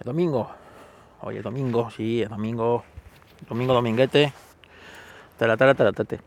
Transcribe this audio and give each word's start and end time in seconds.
El 0.00 0.04
domingo. 0.04 0.48
Hoy 1.22 1.38
es 1.38 1.42
domingo, 1.42 1.90
sí, 1.90 2.22
es 2.22 2.28
domingo. 2.28 2.84
Domingo, 3.48 3.74
dominguete. 3.74 4.32
Tara, 5.36 5.56
tara, 5.56 5.74
tara, 5.74 5.90
tate. 5.90 6.20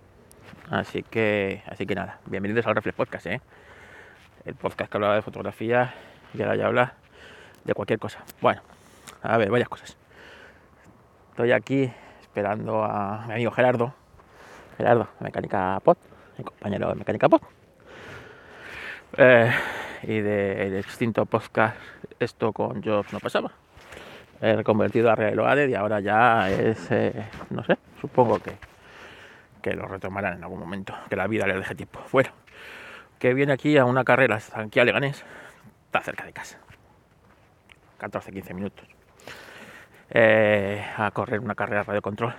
Así 0.70 1.04
que, 1.04 1.64
así 1.68 1.86
que 1.86 1.96
nada, 1.96 2.20
bienvenidos 2.26 2.68
al 2.68 2.76
Reflex 2.76 2.98
Podcast, 2.98 3.28
¿eh? 3.28 3.42
El 4.44 4.56
podcast 4.56 4.92
que 4.92 4.98
hablaba 4.98 5.16
de 5.16 5.22
fotografía 5.22 5.94
y 6.34 6.42
ahora 6.42 6.58
ya 6.58 6.68
habla 6.68 6.94
de 7.64 7.74
cualquier 7.74 7.98
cosa. 7.98 8.20
Bueno, 8.42 8.62
a 9.24 9.38
ver, 9.38 9.50
varias 9.50 9.70
cosas. 9.70 9.96
Estoy 11.30 11.54
aquí 11.54 11.90
esperando 12.22 12.84
a 12.84 13.24
mi 13.28 13.34
amigo 13.36 13.52
Gerardo. 13.52 13.94
Gerardo, 14.76 15.08
Mecánica 15.22 15.80
Pod, 15.82 15.98
mi 16.38 16.44
compañero 16.44 16.90
de 16.90 16.96
Mecánica 16.96 17.30
Pod. 17.30 17.42
Eh, 19.18 19.50
y 20.04 20.20
del 20.20 20.76
extinto 20.76 21.26
podcast 21.26 21.78
Esto 22.20 22.54
con 22.54 22.84
Jobs 22.84 23.14
no 23.14 23.20
pasaba. 23.20 23.52
He 24.42 24.56
reconvertido 24.56 25.12
a 25.12 25.16
Real 25.16 25.70
y 25.70 25.76
ahora 25.76 26.00
ya 26.00 26.50
es, 26.50 26.90
eh, 26.90 27.14
no 27.52 27.64
sé, 27.64 27.78
supongo 28.00 28.40
que, 28.40 28.54
que 29.62 29.74
lo 29.76 29.88
retomarán 29.88 30.38
en 30.38 30.44
algún 30.44 30.60
momento, 30.60 30.96
que 31.10 31.16
la 31.16 31.28
vida 31.28 31.46
le 31.46 31.56
deje 31.56 31.76
tiempo. 31.76 32.00
Bueno, 32.12 32.32
que 33.20 33.34
viene 33.34 33.54
aquí 33.54 33.78
a 33.78 33.86
una 33.86 34.04
carrera 34.04 34.40
aquí 34.54 34.80
a 34.80 34.86
Leganés, 34.86 35.24
está 35.86 36.02
cerca 36.02 36.26
de 36.26 36.34
casa. 36.34 36.58
14-15 38.00 38.54
minutos. 38.56 38.88
Eh, 40.10 40.84
a 40.98 41.12
correr 41.12 41.40
una 41.40 41.54
carrera 41.54 41.84
radio 41.84 42.02
control. 42.02 42.34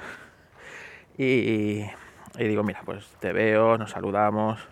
Y 1.17 1.85
digo, 2.37 2.65
mira, 2.65 2.81
pues 2.85 3.07
te 3.21 3.33
veo, 3.33 3.79
nos 3.79 3.93
saludamos, 3.93 4.67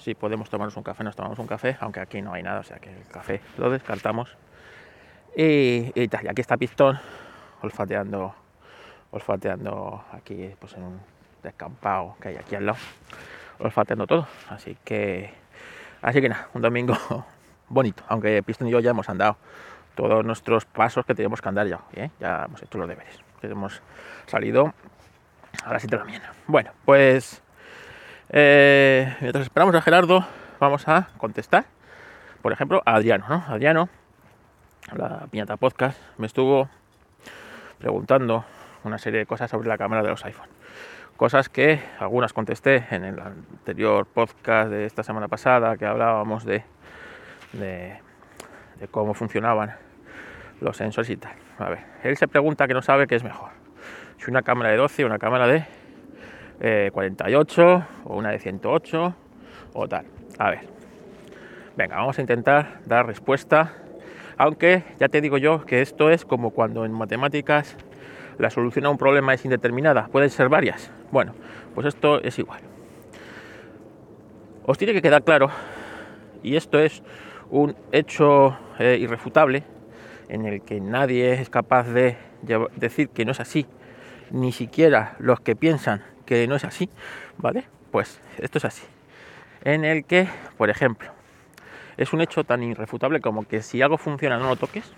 si 0.00 0.14
podemos 0.14 0.48
tomarnos 0.48 0.76
un 0.76 0.82
café, 0.82 1.04
nos 1.04 1.14
tomamos 1.14 1.38
un 1.38 1.46
café, 1.46 1.76
aunque 1.80 2.00
aquí 2.00 2.22
no 2.22 2.32
hay 2.32 2.42
nada, 2.42 2.60
o 2.60 2.64
sea 2.64 2.78
que 2.78 2.90
el 2.90 3.06
café 3.06 3.40
lo 3.58 3.70
descartamos. 3.70 4.36
Y, 5.36 5.92
y 5.94 6.10
aquí 6.12 6.40
está 6.40 6.56
Pistón, 6.56 6.98
olfateando, 7.62 8.34
olfateando 9.10 10.04
aquí 10.12 10.54
pues 10.58 10.74
en 10.74 10.84
un 10.84 11.00
descampado 11.42 12.16
que 12.20 12.28
hay 12.28 12.36
aquí 12.36 12.54
al 12.56 12.66
lado, 12.66 12.78
olfateando 13.58 14.06
todo. 14.06 14.26
Así 14.48 14.76
que, 14.84 15.32
así 16.00 16.20
que 16.20 16.30
nada, 16.30 16.48
un 16.54 16.62
domingo 16.62 16.94
bonito, 17.68 18.02
aunque 18.08 18.42
Pistón 18.42 18.68
y 18.68 18.70
yo 18.70 18.80
ya 18.80 18.90
hemos 18.90 19.08
andado 19.08 19.36
todos 19.94 20.24
nuestros 20.24 20.64
pasos 20.64 21.04
que 21.04 21.14
teníamos 21.14 21.42
que 21.42 21.48
andar 21.48 21.66
ya, 21.66 21.80
¿eh? 21.92 22.10
ya 22.18 22.44
hemos 22.46 22.62
hecho 22.62 22.78
los 22.78 22.88
deberes, 22.88 23.20
hemos 23.42 23.82
salido 24.26 24.72
a 25.64 25.72
las 25.72 25.82
7 25.82 25.94
de 25.94 25.98
la 25.98 26.04
mañana. 26.04 26.32
Bueno, 26.46 26.70
pues 26.86 27.42
eh, 28.32 29.16
mientras 29.20 29.42
esperamos 29.42 29.74
a 29.74 29.82
Gerardo, 29.82 30.24
vamos 30.60 30.86
a 30.86 31.08
contestar, 31.18 31.64
por 32.42 32.52
ejemplo, 32.52 32.80
a 32.86 32.94
Adriano. 32.94 33.24
¿no? 33.28 33.44
Adriano, 33.48 33.88
la 34.96 35.26
piñata 35.30 35.56
podcast, 35.56 35.98
me 36.16 36.26
estuvo 36.26 36.68
preguntando 37.78 38.44
una 38.84 38.98
serie 38.98 39.20
de 39.20 39.26
cosas 39.26 39.50
sobre 39.50 39.68
la 39.68 39.76
cámara 39.76 40.02
de 40.02 40.10
los 40.10 40.24
iPhone. 40.24 40.48
Cosas 41.16 41.48
que 41.48 41.82
algunas 41.98 42.32
contesté 42.32 42.86
en 42.90 43.04
el 43.04 43.18
anterior 43.18 44.06
podcast 44.06 44.70
de 44.70 44.86
esta 44.86 45.02
semana 45.02 45.28
pasada, 45.28 45.76
que 45.76 45.84
hablábamos 45.84 46.44
de, 46.44 46.62
de, 47.52 47.98
de 48.78 48.88
cómo 48.88 49.12
funcionaban 49.12 49.74
los 50.60 50.76
sensores 50.76 51.10
y 51.10 51.16
tal. 51.16 51.32
A 51.58 51.68
ver, 51.68 51.80
él 52.04 52.16
se 52.16 52.28
pregunta 52.28 52.68
que 52.68 52.74
no 52.74 52.82
sabe 52.82 53.06
qué 53.06 53.16
es 53.16 53.24
mejor. 53.24 53.50
Si 54.18 54.30
una 54.30 54.42
cámara 54.42 54.70
de 54.70 54.76
12 54.76 55.04
o 55.04 55.06
una 55.06 55.18
cámara 55.18 55.46
de 55.46 55.64
48 56.92 57.62
eh, 57.62 57.82
o 58.04 58.16
una 58.16 58.30
de 58.30 58.38
108 58.38 59.14
o 59.72 59.88
tal. 59.88 60.04
A 60.38 60.50
ver. 60.50 60.60
Venga, 61.76 61.96
vamos 61.96 62.18
a 62.18 62.20
intentar 62.20 62.80
dar 62.86 63.06
respuesta. 63.06 63.72
Aunque 64.36 64.84
ya 64.98 65.08
te 65.08 65.20
digo 65.20 65.38
yo 65.38 65.64
que 65.64 65.82
esto 65.82 66.10
es 66.10 66.24
como 66.24 66.50
cuando 66.50 66.84
en 66.84 66.92
matemáticas 66.92 67.76
la 68.38 68.50
solución 68.50 68.86
a 68.86 68.90
un 68.90 68.98
problema 68.98 69.34
es 69.34 69.44
indeterminada. 69.44 70.08
Pueden 70.08 70.30
ser 70.30 70.48
varias. 70.48 70.90
Bueno, 71.10 71.34
pues 71.74 71.86
esto 71.86 72.22
es 72.22 72.38
igual. 72.38 72.60
Os 74.64 74.78
tiene 74.78 74.92
que 74.92 75.02
quedar 75.02 75.24
claro, 75.24 75.50
y 76.42 76.56
esto 76.56 76.78
es 76.78 77.02
un 77.50 77.74
hecho 77.92 78.56
eh, 78.78 78.98
irrefutable, 79.00 79.64
en 80.28 80.46
el 80.46 80.62
que 80.62 80.80
nadie 80.80 81.32
es 81.32 81.50
capaz 81.50 81.88
de 81.88 82.16
decir 82.76 83.08
que 83.08 83.24
no 83.24 83.32
es 83.32 83.40
así, 83.40 83.66
ni 84.30 84.52
siquiera 84.52 85.16
los 85.18 85.40
que 85.40 85.56
piensan 85.56 86.02
que 86.24 86.46
no 86.46 86.56
es 86.56 86.64
así, 86.64 86.88
¿vale? 87.38 87.64
Pues 87.90 88.20
esto 88.38 88.58
es 88.58 88.64
así. 88.64 88.86
En 89.62 89.84
el 89.84 90.04
que, 90.04 90.28
por 90.56 90.70
ejemplo, 90.70 91.10
es 91.96 92.12
un 92.12 92.20
hecho 92.20 92.44
tan 92.44 92.62
irrefutable 92.62 93.20
como 93.20 93.46
que 93.46 93.62
si 93.62 93.82
algo 93.82 93.98
funciona 93.98 94.38
no 94.38 94.48
lo 94.48 94.56
toques, 94.56 94.92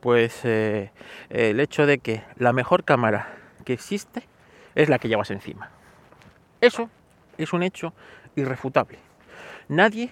pues 0.00 0.40
eh, 0.44 0.90
el 1.30 1.60
hecho 1.60 1.86
de 1.86 1.98
que 1.98 2.22
la 2.36 2.52
mejor 2.52 2.84
cámara 2.84 3.28
que 3.64 3.72
existe 3.72 4.28
es 4.74 4.88
la 4.88 4.98
que 4.98 5.08
llevas 5.08 5.30
encima. 5.30 5.70
Eso 6.60 6.90
es 7.38 7.52
un 7.52 7.62
hecho 7.62 7.94
irrefutable. 8.36 8.98
Nadie 9.68 10.10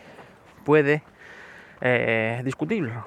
puede 0.64 1.02
eh, 1.80 2.40
discutirlo. 2.44 3.04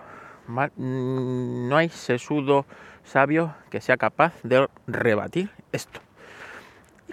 Mm, 0.47 1.67
no 1.67 1.77
hay 1.77 1.89
sesudo 1.89 2.65
sabio 3.03 3.55
que 3.71 3.81
sea 3.81 3.97
capaz 3.97 4.33
de 4.43 4.67
rebatir 4.85 5.49
esto 5.71 6.01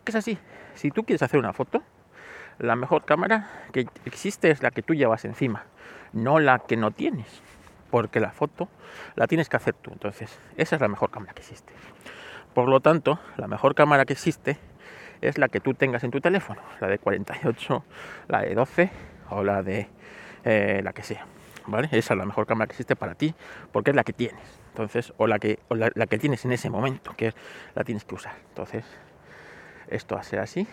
que 0.00 0.10
es 0.10 0.16
así. 0.16 0.38
Si 0.75 0.91
tú 0.91 1.04
quieres 1.04 1.22
hacer 1.22 1.38
una 1.38 1.53
foto, 1.53 1.82
la 2.58 2.76
mejor 2.76 3.04
cámara 3.04 3.48
que 3.72 3.86
existe 4.04 4.50
es 4.50 4.62
la 4.62 4.70
que 4.70 4.82
tú 4.82 4.94
llevas 4.94 5.25
encima, 5.25 5.64
no 6.12 6.38
la 6.38 6.60
que 6.60 6.76
no 6.76 6.91
tienes, 6.91 7.42
porque 7.91 8.20
la 8.20 8.30
foto 8.30 8.69
la 9.16 9.26
tienes 9.26 9.48
que 9.48 9.56
hacer 9.56 9.75
tú. 9.75 9.91
Entonces, 9.92 10.38
esa 10.56 10.76
es 10.76 10.82
la 10.82 10.88
mejor 10.88 11.10
cámara 11.10 11.32
que 11.34 11.41
existe. 11.41 11.72
Por 12.54 12.69
lo 12.69 12.80
tanto, 12.80 13.19
la 13.36 13.48
mejor 13.48 13.75
cámara 13.75 14.04
que 14.04 14.12
existe 14.12 14.58
es 15.20 15.38
la 15.38 15.48
que 15.48 15.60
tú 15.60 15.75
tengas 15.75 16.04
en 16.04 16.10
tu 16.10 16.20
teléfono, 16.20 16.60
la 16.80 16.88
de 16.88 16.98
48, 16.98 17.84
la 18.28 18.41
de 18.42 18.54
12 18.54 18.91
o 19.30 19.42
la 19.42 19.62
de 19.62 19.88
eh, 20.44 20.80
la 20.82 20.92
que 20.92 21.03
sea. 21.03 21.26
¿Vale? 21.66 21.88
Esa 21.92 22.14
es 22.14 22.19
la 22.19 22.26
mejor 22.26 22.44
cámara 22.44 22.66
que 22.66 22.72
existe 22.72 22.97
para 22.97 23.14
ti, 23.14 23.34
porque 23.70 23.91
es 23.91 23.97
la 23.97 24.03
que 24.03 24.12
tienes. 24.12 24.42
Entonces, 24.70 25.12
o 25.16 25.28
la 25.28 25.38
que, 25.38 25.60
o 25.69 25.76
la 25.76 26.06
que 26.09 26.19
tienes 26.19 26.44
en 26.44 26.53
ese 26.53 26.70
momento, 26.70 27.14
que 27.16 27.32
la 27.74 27.84
tienes 27.84 28.04
que 28.04 28.16
usar. 28.16 28.34
Entonces, 28.48 28.84
esto 29.92 30.16
a 30.16 30.22
ser 30.22 30.41
así, 30.41 30.66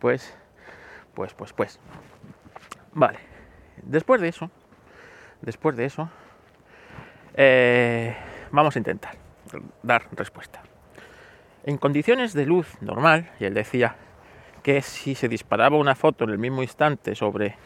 pues, 0.00 0.36
pues, 1.14 1.34
pues, 1.34 1.52
pues. 1.52 1.80
Vale. 2.92 3.18
Después 3.82 4.20
de 4.20 4.28
eso, 4.28 4.50
después 5.42 5.76
de 5.76 5.84
eso, 5.84 6.08
eh, 7.34 8.16
vamos 8.50 8.76
a 8.76 8.78
intentar 8.78 9.16
dar 9.82 10.08
respuesta. 10.12 10.62
En 11.64 11.78
condiciones 11.78 12.32
de 12.32 12.46
luz 12.46 12.80
normal, 12.80 13.30
y 13.40 13.44
él 13.44 13.54
decía 13.54 13.96
que 14.62 14.82
si 14.82 15.14
se 15.14 15.28
disparaba 15.28 15.76
una 15.76 15.94
foto 15.94 16.24
en 16.24 16.30
el 16.30 16.38
mismo 16.38 16.62
instante 16.62 17.14
sobre 17.14 17.56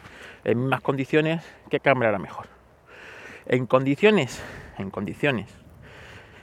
en 0.43 0.59
mismas 0.59 0.81
condiciones, 0.81 1.43
¿qué 1.69 1.79
cámara 1.79 2.09
era 2.09 2.19
mejor? 2.19 2.47
En 3.45 3.65
condiciones, 3.65 4.41
en 4.77 4.89
condiciones 4.89 5.49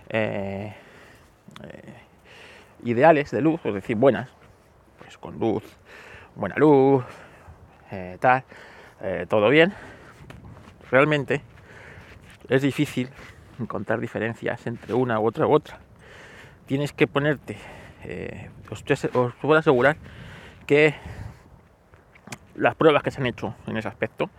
eh, 0.08 0.74
eh, 1.64 1.94
ideales 2.84 3.30
de 3.30 3.40
luz, 3.40 3.60
es 3.64 3.74
decir, 3.74 3.96
buenas, 3.96 4.30
con 5.16 5.38
luz, 5.38 5.64
buena 6.34 6.56
luz, 6.56 7.04
eh, 7.91 8.19
tal, 8.20 8.44
eh, 9.00 9.26
todo 9.28 9.48
bien. 9.48 9.72
Realmente 10.91 11.42
es 12.48 12.62
difícil 12.62 13.09
encontrar 13.59 14.00
diferencias 14.00 14.66
entre 14.66 14.94
una 14.94 15.20
u 15.20 15.26
otra 15.26 15.47
u 15.47 15.53
otra. 15.53 15.78
Tienes 16.66 16.92
que 16.92 17.06
ponerte, 17.06 17.56
eh, 18.04 18.50
os, 18.70 18.82
puedo 19.41 19.59
asegurar 19.59 19.97
que 20.66 20.94
las 22.54 22.75
pruebas 22.75 23.03
que 23.03 23.10
se 23.10 23.20
han 23.20 23.26
hecho 23.26 23.54
en 23.66 23.76
ese 23.76 23.88
aspecto, 23.88 24.30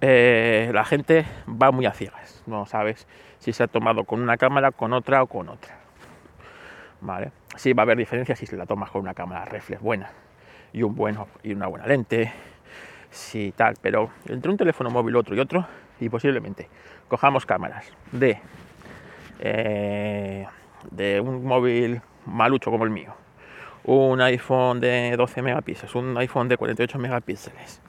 la 0.00 0.84
gente 0.84 1.24
va 1.48 1.70
muy 1.70 1.86
a 1.86 1.92
ciegas. 1.92 2.42
No 2.46 2.66
sabes 2.66 3.06
si 3.38 3.52
se 3.52 3.62
ha 3.62 3.68
tomado 3.68 4.04
con 4.04 4.20
una 4.20 4.36
cámara, 4.36 4.72
con 4.72 4.92
otra 4.92 5.22
o 5.22 5.26
con 5.26 5.48
otra. 5.48 5.81
¿Vale? 7.02 7.32
Sí 7.56 7.72
va 7.72 7.82
a 7.82 7.84
haber 7.84 7.98
diferencias 7.98 8.38
si 8.38 8.46
la 8.56 8.64
tomas 8.64 8.90
con 8.90 9.02
una 9.02 9.12
cámara 9.12 9.44
reflex 9.44 9.82
buena 9.82 10.10
y 10.72 10.84
un 10.84 10.94
bueno 10.94 11.26
y 11.42 11.52
una 11.52 11.66
buena 11.66 11.84
lente, 11.84 12.32
sí 13.10 13.52
tal, 13.56 13.74
pero 13.82 14.10
entre 14.28 14.50
un 14.50 14.56
teléfono 14.56 14.88
móvil 14.88 15.16
otro 15.16 15.34
y 15.34 15.40
otro 15.40 15.66
y 15.98 16.08
posiblemente 16.08 16.68
cojamos 17.08 17.44
cámaras 17.44 17.92
de 18.12 18.38
eh, 19.40 20.46
de 20.92 21.20
un 21.20 21.44
móvil 21.44 22.00
malucho 22.24 22.70
como 22.70 22.84
el 22.84 22.90
mío, 22.90 23.14
un 23.84 24.20
iPhone 24.20 24.78
de 24.78 25.16
12 25.16 25.42
megapíxeles, 25.42 25.94
un 25.96 26.16
iPhone 26.18 26.48
de 26.48 26.56
48 26.56 26.98
megapíxeles 27.00 27.80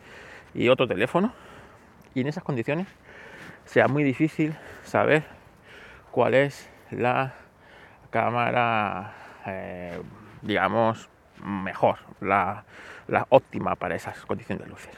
y 0.55 0.69
otro 0.69 0.87
teléfono 0.87 1.33
y 2.15 2.21
en 2.21 2.27
esas 2.27 2.43
condiciones 2.43 2.87
sea 3.65 3.87
muy 3.87 4.03
difícil 4.03 4.55
saber 4.83 5.23
cuál 6.11 6.33
es 6.33 6.67
la 6.89 7.42
cámara 8.13 9.11
eh, 9.47 9.99
digamos, 10.43 11.09
mejor, 11.43 11.97
la, 12.21 12.65
óptima 13.29 13.75
para 13.75 13.95
esas 13.95 14.25
condiciones 14.25 14.63
de 14.63 14.69
luces. 14.69 14.95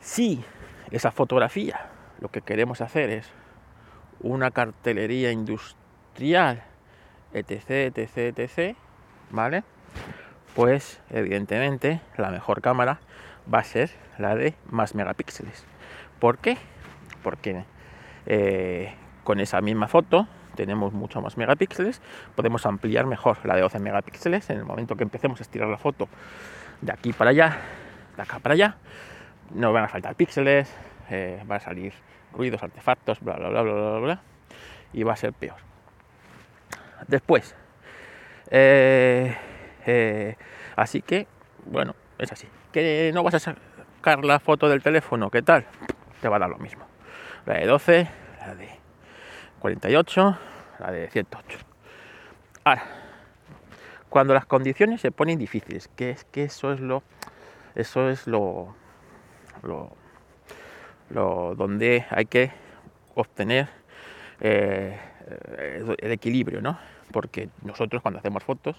Si 0.00 0.44
esa 0.90 1.10
fotografía 1.10 1.86
lo 2.20 2.30
que 2.30 2.40
queremos 2.40 2.80
hacer 2.80 3.10
es 3.10 3.28
una 4.20 4.50
cartelería 4.50 5.32
industrial, 5.32 6.62
etc, 7.32 7.96
etc, 7.96 8.38
etc, 8.38 8.76
¿vale? 9.30 9.64
Pues 10.54 11.02
evidentemente 11.10 12.00
la 12.16 12.30
mejor 12.30 12.62
cámara 12.62 13.00
va 13.52 13.58
a 13.58 13.64
ser 13.64 13.90
la 14.16 14.34
de 14.34 14.54
más 14.70 14.94
megapíxeles. 14.94 15.66
¿Por 16.18 16.38
qué? 16.38 16.56
Porque 17.22 17.64
eh, 18.24 18.94
con 19.24 19.40
esa 19.40 19.60
misma 19.60 19.88
foto 19.88 20.26
tenemos 20.56 20.92
mucho 20.92 21.20
más 21.20 21.36
megapíxeles, 21.36 22.02
podemos 22.34 22.66
ampliar 22.66 23.06
mejor 23.06 23.38
la 23.44 23.54
de 23.54 23.60
12 23.60 23.78
megapíxeles 23.78 24.50
en 24.50 24.58
el 24.58 24.64
momento 24.64 24.96
que 24.96 25.04
empecemos 25.04 25.40
a 25.40 25.42
estirar 25.42 25.68
la 25.68 25.78
foto 25.78 26.08
de 26.80 26.92
aquí 26.92 27.12
para 27.12 27.30
allá, 27.30 27.58
de 28.16 28.22
acá 28.22 28.40
para 28.40 28.54
allá, 28.54 28.76
no 29.54 29.72
van 29.72 29.84
a 29.84 29.88
faltar 29.88 30.14
píxeles, 30.16 30.74
eh, 31.10 31.42
van 31.46 31.58
a 31.58 31.60
salir 31.60 31.92
ruidos, 32.32 32.62
artefactos, 32.62 33.20
bla, 33.20 33.36
bla, 33.36 33.48
bla, 33.48 33.62
bla, 33.62 33.72
bla, 33.72 33.98
bla, 33.98 34.20
y 34.92 35.02
va 35.02 35.12
a 35.12 35.16
ser 35.16 35.32
peor. 35.32 35.56
Después, 37.06 37.54
eh, 38.50 39.36
eh, 39.86 40.36
así 40.74 41.02
que, 41.02 41.26
bueno, 41.66 41.94
es 42.18 42.32
así. 42.32 42.48
Que 42.72 43.10
no 43.14 43.22
vas 43.22 43.34
a 43.34 43.38
sacar 43.38 44.24
la 44.24 44.40
foto 44.40 44.68
del 44.68 44.82
teléfono, 44.82 45.30
¿qué 45.30 45.42
tal? 45.42 45.66
Te 46.20 46.28
va 46.28 46.36
a 46.36 46.38
dar 46.40 46.50
lo 46.50 46.58
mismo. 46.58 46.84
La 47.44 47.54
de 47.54 47.66
12, 47.66 48.08
la 48.40 48.54
de 48.54 48.85
48, 49.66 50.38
la 50.78 50.92
de 50.92 51.10
108. 51.10 51.58
Ahora, 52.62 52.84
cuando 54.08 54.32
las 54.32 54.46
condiciones 54.46 55.00
se 55.00 55.10
ponen 55.10 55.40
difíciles, 55.40 55.88
que 55.88 56.10
es 56.10 56.24
que 56.24 56.44
eso 56.44 56.72
es 56.72 56.78
lo, 56.78 57.02
eso 57.74 58.08
es 58.08 58.28
lo, 58.28 58.76
lo, 59.64 59.90
lo 61.10 61.56
donde 61.56 62.06
hay 62.10 62.26
que 62.26 62.52
obtener 63.16 63.68
eh, 64.40 65.00
el 65.98 66.12
equilibrio, 66.12 66.62
¿no? 66.62 66.78
Porque 67.10 67.48
nosotros 67.62 68.02
cuando 68.02 68.20
hacemos 68.20 68.44
fotos 68.44 68.76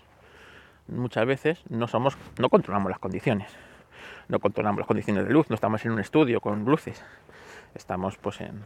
muchas 0.87 1.25
veces 1.25 1.63
no 1.67 1.89
somos, 1.89 2.17
no 2.39 2.47
controlamos 2.47 2.89
las 2.89 2.99
condiciones, 2.99 3.51
no 4.29 4.39
controlamos 4.39 4.79
las 4.79 4.87
condiciones 4.87 5.27
de 5.27 5.33
luz, 5.33 5.49
no 5.49 5.55
estamos 5.55 5.83
en 5.83 5.91
un 5.91 5.99
estudio 5.99 6.39
con 6.39 6.63
luces, 6.63 7.03
estamos 7.75 8.15
pues 8.15 8.39
en, 8.39 8.63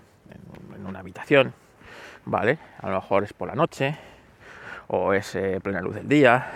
en 0.75 0.85
una 0.85 1.00
habitación, 1.00 1.56
¿vale? 2.25 2.59
A 2.79 2.89
lo 2.89 2.95
mejor 2.95 3.23
es 3.23 3.33
por 3.33 3.47
la 3.47 3.56
noche, 3.56 3.97
o 4.88 5.13
es 5.13 5.35
eh, 5.35 5.59
plena 5.62 5.81
luz 5.81 5.95
del 5.95 6.07
día, 6.07 6.47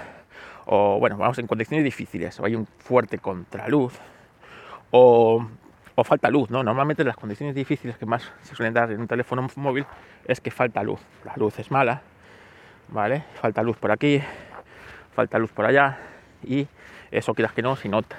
o 0.65 1.00
bueno, 1.00 1.17
vamos 1.17 1.38
en 1.39 1.47
condiciones 1.47 1.83
difíciles, 1.83 2.39
o 2.39 2.45
hay 2.45 2.56
un 2.56 2.65
fuerte 2.65 3.19
contraluz, 3.19 3.94
o, 4.91 5.45
o 5.95 6.03
falta 6.03 6.29
luz, 6.29 6.50
¿no? 6.50 6.63
Normalmente 6.63 7.03
las 7.03 7.15
condiciones 7.15 7.56
difíciles 7.56 7.97
que 7.97 8.06
más 8.06 8.31
se 8.41 8.56
suelen 8.56 8.73
dar 8.73 8.91
en 8.91 9.00
un 9.00 9.07
teléfono 9.07 9.47
móvil 9.56 9.85
es 10.25 10.41
que 10.41 10.51
falta 10.51 10.83
luz, 10.83 11.00
la 11.23 11.33
luz 11.38 11.59
es 11.59 11.71
mala, 11.71 12.01
¿vale? 12.89 13.23
Falta 13.35 13.63
luz 13.63 13.77
por 13.77 13.91
aquí, 13.91 14.21
falta 15.13 15.39
luz 15.39 15.51
por 15.51 15.65
allá, 15.65 15.97
y 16.44 16.68
eso 17.11 17.33
quieras 17.33 17.53
que 17.53 17.61
no, 17.61 17.75
se 17.75 17.89
nota. 17.89 18.18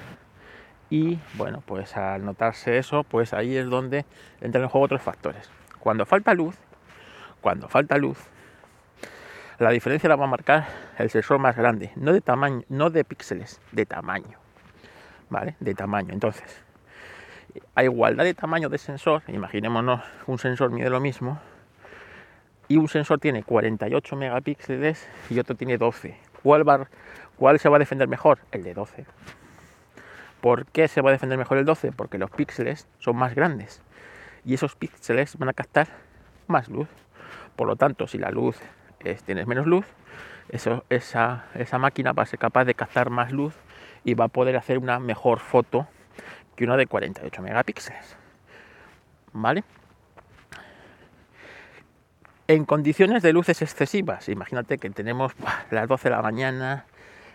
Y 0.89 1.19
bueno, 1.35 1.63
pues 1.67 1.97
al 1.97 2.25
notarse 2.25 2.79
eso, 2.79 3.03
pues 3.03 3.35
ahí 3.35 3.57
es 3.57 3.69
donde 3.69 4.05
entran 4.41 4.65
en 4.65 4.71
juego 4.71 4.85
otros 4.85 5.03
factores. 5.03 5.51
Cuando 5.81 6.07
falta 6.07 6.33
luz, 6.33 6.57
cuando 7.47 7.69
falta 7.69 7.97
luz, 7.97 8.19
la 9.61 9.71
diferencia 9.71 10.09
la 10.09 10.17
va 10.17 10.25
a 10.25 10.29
marcar 10.29 10.67
el 10.99 11.11
sensor 11.11 11.39
más 11.39 11.55
grande, 11.55 11.93
no 11.95 12.13
de 12.13 12.21
tamaño, 12.21 12.65
no 12.69 12.91
de 12.91 13.05
píxeles, 13.05 13.61
de 13.71 13.87
tamaño. 13.87 14.37
¿Vale? 15.31 15.55
De 15.61 15.73
tamaño. 15.73 16.13
Entonces, 16.13 16.61
a 17.77 17.85
igualdad 17.85 18.25
de 18.25 18.35
tamaño 18.35 18.69
de 18.69 18.79
sensor, 18.79 19.23
imaginémonos 19.29 20.03
un 20.27 20.39
sensor 20.41 20.73
mide 20.73 20.91
lo 20.91 20.99
mismo, 20.99 21.39
y 22.67 22.79
un 22.79 22.89
sensor 22.89 23.21
tiene 23.21 23.45
48 23.45 24.17
megapíxeles 24.17 25.09
y 25.31 25.39
otro 25.39 25.55
tiene 25.55 25.79
12. 25.79 26.19
¿Cuál, 26.43 26.69
va, 26.69 26.89
¿Cuál 27.37 27.61
se 27.61 27.69
va 27.69 27.77
a 27.77 27.79
defender 27.79 28.09
mejor? 28.09 28.41
El 28.51 28.65
de 28.65 28.75
12. 28.75 29.07
¿Por 30.41 30.67
qué 30.67 30.89
se 30.89 31.01
va 31.01 31.11
a 31.11 31.13
defender 31.13 31.39
mejor 31.39 31.59
el 31.59 31.65
12? 31.65 31.93
Porque 31.93 32.19
los 32.19 32.29
píxeles 32.29 32.89
son 32.99 33.15
más 33.15 33.37
grandes 33.37 33.83
y 34.45 34.55
esos 34.55 34.75
píxeles 34.75 35.39
van 35.39 35.49
a 35.51 35.53
captar 35.53 35.87
más 36.47 36.69
luz. 36.69 36.89
Por 37.57 37.67
lo 37.67 37.77
tanto, 37.77 38.07
si 38.07 38.19
la 38.19 38.31
luz 38.31 38.59
es, 39.01 39.23
tienes 39.23 39.47
menos 39.47 39.67
luz, 39.67 39.87
esa, 40.49 41.45
esa 41.55 41.79
máquina 41.79 42.13
va 42.13 42.23
a 42.23 42.27
ser 42.27 42.39
capaz 42.39 42.65
de 42.65 42.75
captar 42.75 43.11
más 43.11 43.33
luz 43.33 43.55
y 44.05 44.15
va 44.15 44.27
a 44.27 44.29
poder 44.29 44.57
hacer 44.57 44.79
una 44.79 45.01
mejor 45.01 45.41
foto 45.41 45.89
que 46.55 46.65
una 46.65 46.77
de 46.77 46.87
48 46.87 47.43
megapíxeles. 47.43 48.17
¿Vale? 49.33 49.65
En 52.49 52.65
condiciones 52.65 53.23
de 53.23 53.33
luces 53.33 53.61
excesivas, 53.61 54.29
imagínate 54.29 54.79
que 54.79 54.89
tenemos 54.91 55.33
las 55.71 55.89
12 55.89 56.09
de 56.09 56.15
la 56.15 56.23
mañana, 56.23 56.85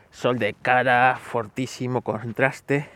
sol 0.09 0.39
de 0.39 0.53
cara, 0.53 1.17
fortísimo 1.21 2.01
contraste. 2.01 2.89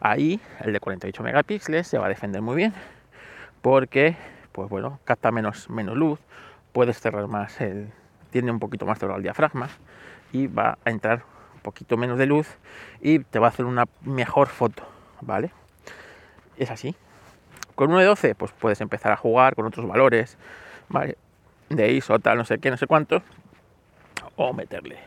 Ahí 0.00 0.40
el 0.60 0.72
de 0.72 0.80
48 0.80 1.22
megapíxeles 1.22 1.86
se 1.86 1.98
va 1.98 2.06
a 2.06 2.08
defender 2.08 2.42
muy 2.42 2.56
bien 2.56 2.74
porque 3.62 4.16
pues 4.54 4.68
bueno, 4.68 5.00
capta 5.04 5.32
menos, 5.32 5.68
menos 5.68 5.96
luz, 5.96 6.20
puedes 6.74 7.00
cerrar 7.00 7.28
más 7.28 7.60
el, 7.60 7.92
tiene 8.30 8.50
un 8.50 8.58
poquito 8.58 8.84
más 8.84 8.98
cerrado 8.98 9.18
el 9.18 9.22
diafragma 9.22 9.68
y 10.32 10.48
va 10.48 10.76
a 10.84 10.90
entrar 10.90 11.22
un 11.54 11.60
poquito 11.60 11.96
menos 11.96 12.18
de 12.18 12.26
luz 12.26 12.48
y 13.00 13.20
te 13.20 13.38
va 13.38 13.46
a 13.46 13.50
hacer 13.50 13.64
una 13.64 13.84
mejor 14.02 14.48
foto, 14.48 14.82
¿vale? 15.20 15.52
Es 16.58 16.72
así. 16.72 16.96
Con 17.76 17.90
uno 17.90 18.00
de 18.00 18.06
12, 18.06 18.34
pues 18.34 18.50
puedes 18.50 18.80
empezar 18.80 19.12
a 19.12 19.16
jugar 19.16 19.54
con 19.54 19.66
otros 19.66 19.86
valores, 19.86 20.36
¿vale? 20.88 21.16
De 21.68 21.92
ISO, 21.92 22.18
tal, 22.18 22.38
no 22.38 22.44
sé 22.44 22.58
qué, 22.58 22.70
no 22.70 22.76
sé 22.76 22.88
cuánto, 22.88 23.22
o 24.34 24.52
meterle, 24.52 24.98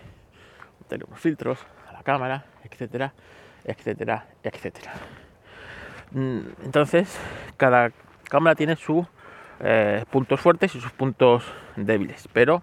meterle 0.80 1.04
unos 1.06 1.20
filtros 1.20 1.60
a 1.90 1.92
la 1.92 2.04
cámara, 2.04 2.46
etcétera, 2.64 3.14
etcétera, 3.66 4.26
etcétera. 4.42 4.94
Mm, 6.12 6.40
entonces, 6.64 7.20
cada 7.58 7.92
cámara 8.30 8.56
tiene 8.56 8.78
su 8.78 9.06
eh, 9.60 10.06
puntos 10.10 10.40
fuertes 10.40 10.76
y 10.76 10.82
sus 10.82 10.92
puntos 10.92 11.44
débiles, 11.76 12.28
pero 12.34 12.62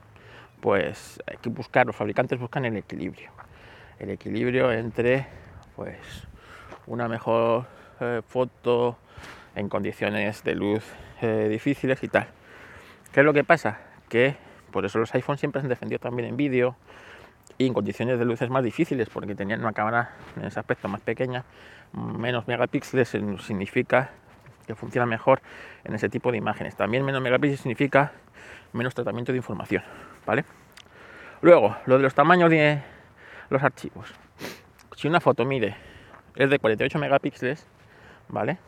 pues 0.61 1.20
hay 1.26 1.37
que 1.38 1.50
buscar, 1.50 1.87
los 1.87 1.96
fabricantes 1.96 2.38
buscan 2.38 2.64
el 2.64 2.76
equilibrio, 2.76 3.31
el 3.99 4.11
equilibrio 4.11 4.73
entre 4.73 5.26
pues 5.76 5.99
una 6.87 7.08
mejor 7.08 7.67
eh, 8.00 8.23
foto 8.26 8.96
en 9.55 9.69
condiciones 9.69 10.43
de 10.44 10.55
luz 10.55 10.85
eh, 11.23 11.49
difíciles 11.50 12.02
y 12.02 12.08
tal. 12.08 12.29
¿Qué 13.12 13.20
es 13.20 13.26
lo 13.26 13.32
que 13.32 13.44
pasa? 13.44 13.79
Que 14.08 14.37
por 14.71 14.85
eso 14.85 14.99
los 14.99 15.14
iPhones 15.14 15.40
siempre 15.40 15.61
se 15.61 15.66
han 15.66 15.68
defendido 15.68 15.99
también 15.99 16.28
en 16.28 16.37
vídeo 16.37 16.76
y 17.59 17.66
en 17.66 17.75
condiciones 17.75 18.18
de 18.18 18.25
luces 18.25 18.50
más 18.50 18.64
difíciles, 18.64 19.09
porque 19.09 19.35
tenían 19.35 19.61
una 19.61 19.73
cámara 19.73 20.12
en 20.37 20.45
ese 20.45 20.59
aspecto 20.59 20.88
más 20.88 21.00
pequeña, 21.00 21.45
menos 21.92 22.49
megapíxeles, 22.49 23.09
significa 23.09 24.11
que 24.64 24.75
funciona 24.75 25.06
mejor 25.06 25.40
en 25.85 25.94
ese 25.94 26.09
tipo 26.09 26.30
de 26.33 26.38
imágenes. 26.38 26.76
También 26.76 27.04
menos 27.04 27.23
megapíxeles 27.23 27.61
significa 27.61 28.12
menos 28.73 28.94
tratamiento 28.94 29.33
de 29.33 29.38
información, 29.38 29.83
¿vale? 30.26 30.44
Luego, 31.40 31.76
lo 31.87 31.97
de 31.97 32.02
los 32.02 32.14
tamaños 32.14 32.50
de 32.50 32.83
los 33.50 33.62
archivos. 33.62 34.12
Si 34.97 35.09
una 35.09 35.21
foto 35.21 35.44
mide 35.44 35.76
es 36.37 36.50
de 36.50 36.59
48 36.59 36.99
megapíxeles, 36.99 37.66
¿vale? 38.28 38.59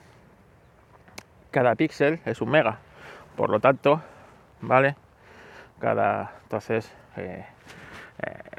Cada 1.50 1.74
píxel 1.74 2.20
es 2.24 2.40
un 2.40 2.50
mega, 2.50 2.78
por 3.36 3.50
lo 3.50 3.60
tanto, 3.60 4.02
¿vale? 4.60 4.96
Cada, 5.80 6.34
entonces, 6.42 6.92
eh, 7.16 7.44
eh, 8.22 8.55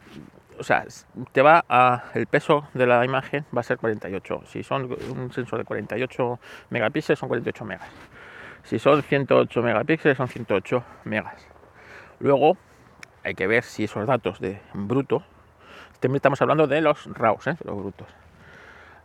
o 0.59 0.63
sea, 0.63 0.85
te 1.31 1.41
va 1.41 1.63
a, 1.69 2.05
el 2.13 2.27
peso 2.27 2.67
de 2.73 2.85
la 2.85 3.03
imagen 3.05 3.45
va 3.55 3.61
a 3.61 3.63
ser 3.63 3.77
48. 3.77 4.41
Si 4.45 4.63
son 4.63 4.95
un 5.15 5.31
sensor 5.31 5.59
de 5.59 5.65
48 5.65 6.39
megapíxeles, 6.69 7.19
son 7.19 7.29
48 7.29 7.65
megas. 7.65 7.89
Si 8.63 8.79
son 8.79 9.01
108 9.01 9.61
megapíxeles, 9.61 10.17
son 10.17 10.27
108 10.27 10.83
megas. 11.05 11.47
Luego, 12.19 12.57
hay 13.23 13.35
que 13.35 13.47
ver 13.47 13.63
si 13.63 13.83
esos 13.83 14.05
datos 14.07 14.39
de 14.39 14.61
bruto, 14.73 15.23
estamos 16.01 16.41
hablando 16.41 16.67
de 16.67 16.81
los 16.81 17.05
RAWs, 17.13 17.47
¿eh? 17.47 17.57
los 17.63 17.77
brutos, 17.77 18.07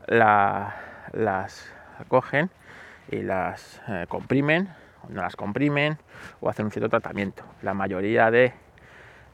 las 0.09 1.73
cogen 2.09 2.51
y 3.11 3.23
las 3.23 3.81
eh, 3.89 4.07
comprimen, 4.09 4.75
no 5.09 5.23
las 5.23 5.37
comprimen, 5.37 5.99
o 6.41 6.49
hacen 6.49 6.67
un 6.67 6.71
cierto 6.71 6.89
tratamiento. 6.89 7.45
La 7.63 7.75
mayoría 7.75 8.31
de 8.31 8.53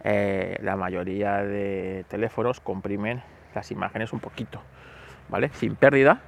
eh, 0.05 0.59
la 0.62 0.76
mayoría 0.76 1.43
de 1.43 2.05
teléfonos 2.09 2.61
comprimen 2.61 3.23
las 3.55 3.71
imágenes 3.71 4.12
un 4.12 4.21
poquito, 4.21 4.62
¿vale? 5.28 5.50
Sin 5.55 5.75
pérdida, 5.75 6.21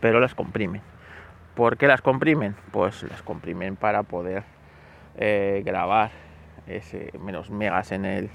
pero 0.00 0.20
las 0.20 0.34
comprimen. 0.34 0.82
¿Por 1.54 1.76
qué 1.76 1.86
las 1.86 2.02
comprimen? 2.02 2.56
Pues 2.72 3.02
las 3.04 3.22
comprimen 3.22 3.76
para 3.76 4.02
poder 4.02 4.42
eh, 5.16 5.62
grabar 5.64 6.10
menos 7.20 7.50
megas 7.50 7.92
en 7.92 8.04
el, 8.04 8.30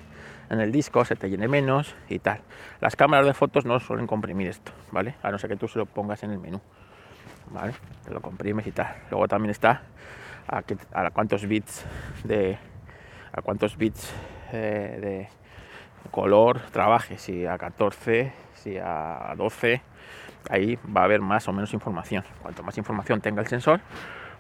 en 0.49 0.59
el 0.59 0.71
disco, 0.71 1.03
se 1.05 1.15
te 1.15 1.29
llene 1.29 1.47
menos 1.47 1.95
y 2.07 2.19
tal. 2.19 2.41
Las 2.79 2.95
cámaras 2.95 3.25
de 3.25 3.33
fotos 3.33 3.65
no 3.65 3.79
suelen 3.79 4.07
comprimir 4.07 4.47
esto, 4.47 4.71
¿vale? 4.91 5.15
A 5.23 5.31
no 5.31 5.37
ser 5.37 5.49
que 5.49 5.55
tú 5.55 5.67
se 5.67 5.79
lo 5.79 5.85
pongas 5.85 6.23
en 6.23 6.31
el 6.31 6.39
menú, 6.39 6.61
¿vale? 7.51 7.73
Te 8.05 8.13
lo 8.13 8.21
comprimes 8.21 8.67
y 8.67 8.71
tal. 8.71 8.95
Luego 9.09 9.27
también 9.27 9.51
está 9.51 9.81
a, 10.47 10.63
a 10.93 11.11
cuántos 11.11 11.45
bits 11.45 11.85
de 12.23 12.57
a 13.31 13.41
cuántos 13.41 13.77
bits 13.77 14.13
eh, 14.51 14.97
de 15.01 15.29
color 16.11 16.61
trabaje, 16.71 17.17
si 17.17 17.45
a 17.45 17.57
14, 17.57 18.31
si 18.53 18.77
a 18.77 19.33
12, 19.37 19.81
ahí 20.49 20.77
va 20.95 21.01
a 21.01 21.03
haber 21.05 21.21
más 21.21 21.47
o 21.47 21.53
menos 21.53 21.73
información. 21.73 22.23
Cuanto 22.41 22.63
más 22.63 22.77
información 22.77 23.21
tenga 23.21 23.41
el 23.41 23.47
sensor, 23.47 23.81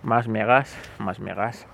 más 0.03 0.27
megas, 0.27 0.75
más 0.97 1.19
megas 1.19 1.67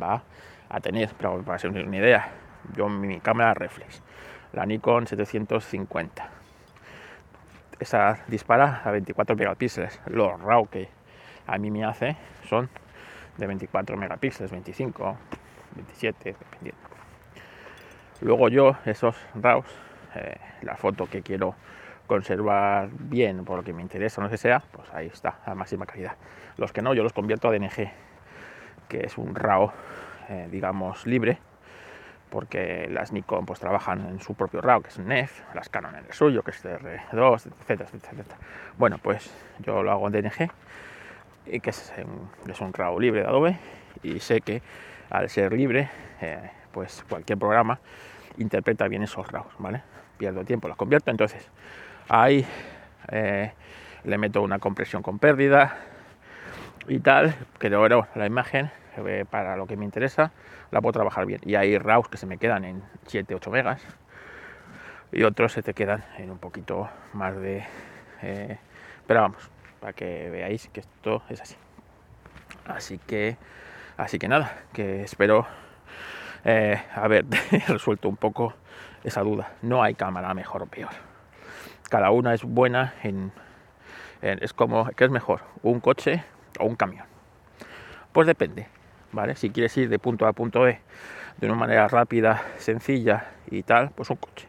va 0.00 0.22
a 0.68 0.80
tener. 0.80 1.10
Pero 1.16 1.42
para 1.42 1.58
ser 1.58 1.70
una 1.70 1.96
idea, 1.96 2.28
yo 2.76 2.88
mi 2.88 3.20
cámara 3.20 3.54
reflex, 3.54 4.02
la 4.52 4.66
Nikon 4.66 5.06
750, 5.06 6.28
esa 7.78 8.20
dispara 8.28 8.82
a 8.84 8.90
24 8.90 9.36
megapíxeles. 9.36 10.00
Lo 10.06 10.36
RAW 10.36 10.68
que 10.68 10.88
a 11.46 11.58
mí 11.58 11.70
me 11.70 11.84
hace 11.84 12.16
son 12.48 12.68
de 13.36 13.46
24 13.46 13.96
megapíxeles, 13.96 14.50
25, 14.50 15.16
27, 15.74 16.36
dependiendo. 16.38 16.89
Luego 18.20 18.48
yo, 18.48 18.76
esos 18.84 19.16
RAWs, 19.34 19.66
eh, 20.14 20.36
la 20.62 20.76
foto 20.76 21.06
que 21.06 21.22
quiero 21.22 21.54
conservar 22.06 22.88
bien 22.92 23.44
por 23.44 23.58
lo 23.58 23.62
que 23.62 23.72
me 23.72 23.82
interesa, 23.82 24.20
no 24.20 24.28
sé 24.28 24.36
sea, 24.36 24.62
pues 24.72 24.92
ahí 24.92 25.06
está, 25.06 25.38
a 25.46 25.54
máxima 25.54 25.86
calidad. 25.86 26.16
Los 26.56 26.72
que 26.72 26.82
no, 26.82 26.92
yo 26.92 27.02
los 27.02 27.12
convierto 27.12 27.48
a 27.48 27.52
DNG, 27.52 27.90
que 28.88 29.06
es 29.06 29.16
un 29.16 29.34
RAW, 29.34 29.70
eh, 30.28 30.48
digamos, 30.50 31.06
libre, 31.06 31.38
porque 32.28 32.88
las 32.90 33.12
Nikon 33.12 33.46
pues 33.46 33.58
trabajan 33.60 34.06
en 34.06 34.20
su 34.20 34.34
propio 34.34 34.60
RAW, 34.60 34.82
que 34.82 34.88
es 34.88 34.98
NEF, 34.98 35.42
las 35.54 35.68
Canon 35.68 35.94
en 35.94 36.04
el 36.04 36.12
suyo, 36.12 36.42
que 36.42 36.50
es 36.50 36.64
DR2, 36.64 37.46
etc, 37.46 37.88
etc, 37.94 38.26
Bueno, 38.76 38.98
pues 38.98 39.32
yo 39.60 39.82
lo 39.82 39.90
hago 39.92 40.08
en 40.08 40.12
DNG, 40.12 40.50
y 41.46 41.60
que 41.60 41.70
es, 41.70 41.92
es 42.48 42.60
un 42.60 42.72
RAW 42.72 43.00
libre 43.00 43.22
de 43.22 43.28
Adobe, 43.28 43.56
y 44.02 44.20
sé 44.20 44.40
que 44.40 44.62
al 45.10 45.28
ser 45.28 45.52
libre, 45.52 45.88
eh, 46.20 46.50
pues 46.72 47.04
cualquier 47.08 47.38
programa 47.38 47.80
interpreta 48.38 48.88
bien 48.88 49.02
esos 49.02 49.30
RAWs, 49.30 49.52
¿vale? 49.58 49.82
Pierdo 50.18 50.44
tiempo, 50.44 50.68
los 50.68 50.76
convierto, 50.76 51.10
entonces 51.10 51.48
ahí 52.08 52.46
eh, 53.08 53.52
le 54.04 54.18
meto 54.18 54.42
una 54.42 54.58
compresión 54.58 55.02
con 55.02 55.18
pérdida 55.18 55.76
y 56.88 57.00
tal, 57.00 57.34
que 57.58 57.70
luego 57.70 58.06
la 58.14 58.26
imagen 58.26 58.70
eh, 58.96 59.24
para 59.28 59.56
lo 59.56 59.66
que 59.66 59.76
me 59.76 59.84
interesa 59.84 60.32
la 60.70 60.80
puedo 60.80 60.92
trabajar 60.92 61.26
bien. 61.26 61.40
Y 61.44 61.54
hay 61.54 61.76
RAWs 61.78 62.08
que 62.08 62.16
se 62.16 62.26
me 62.26 62.38
quedan 62.38 62.64
en 62.64 62.82
7-8 63.06 63.50
megas 63.50 63.82
y 65.12 65.22
otros 65.24 65.52
se 65.52 65.62
te 65.62 65.74
quedan 65.74 66.04
en 66.18 66.30
un 66.30 66.38
poquito 66.38 66.88
más 67.12 67.36
de... 67.36 67.66
pero 69.06 69.22
vamos, 69.22 69.50
para 69.80 69.92
que 69.92 70.30
veáis 70.30 70.68
que 70.68 70.80
esto 70.80 71.22
es 71.28 71.40
así. 71.40 71.56
Así 72.66 72.98
que 72.98 73.36
Así 74.00 74.18
que 74.18 74.28
nada, 74.28 74.56
que 74.72 75.02
espero 75.02 75.46
eh, 76.44 76.82
haber 76.94 77.26
resuelto 77.68 78.08
un 78.08 78.16
poco 78.16 78.54
esa 79.04 79.22
duda. 79.22 79.52
No 79.62 79.82
hay 79.82 79.94
cámara 79.94 80.32
mejor 80.34 80.62
o 80.62 80.66
peor. 80.66 80.90
Cada 81.88 82.10
una 82.10 82.34
es 82.34 82.44
buena 82.44 82.94
en, 83.02 83.32
es 84.22 84.52
como 84.52 84.86
¿qué 84.90 85.04
es 85.04 85.10
mejor, 85.10 85.40
un 85.62 85.80
coche 85.80 86.24
o 86.58 86.66
un 86.66 86.76
camión. 86.76 87.06
Pues 88.12 88.26
depende, 88.26 88.68
¿vale? 89.12 89.36
Si 89.36 89.50
quieres 89.50 89.76
ir 89.76 89.88
de 89.88 89.98
punto 89.98 90.26
A 90.26 90.30
a 90.30 90.32
punto 90.32 90.60
B 90.60 90.78
de 91.38 91.46
una 91.46 91.56
manera 91.56 91.88
rápida, 91.88 92.42
sencilla 92.58 93.30
y 93.50 93.62
tal, 93.62 93.90
pues 93.90 94.10
un 94.10 94.16
coche. 94.16 94.46